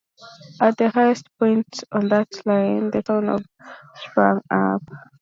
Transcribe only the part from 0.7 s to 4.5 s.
the highest point on that line, the town of Ellenboro sprang